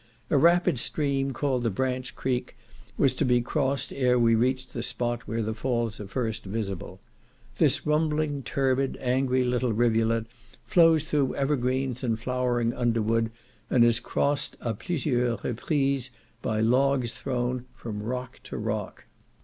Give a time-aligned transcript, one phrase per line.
[0.31, 2.57] A rapid stream, called the "Branch Creek,"
[2.97, 6.99] was to be crossed ere we reached the spot where the falls are first visible.
[7.59, 10.25] This rumbling, turbid, angry little rivulet,
[10.65, 13.29] flows through evergreens and flowering underwood,
[13.69, 16.09] and is crossed a plusieures reprises,
[16.41, 19.05] by logs thrown from rock to rock.